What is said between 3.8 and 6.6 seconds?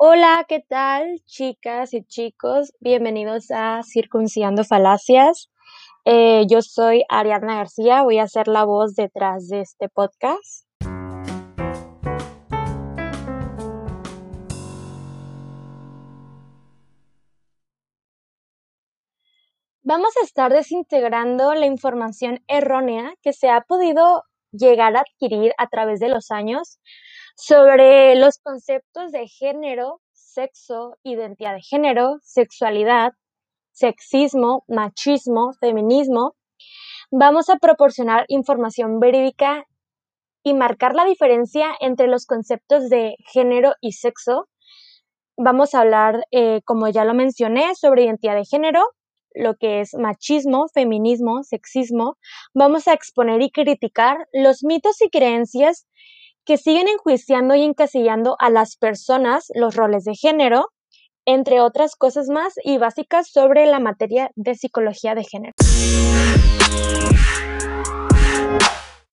Circuncidando Falacias. Eh,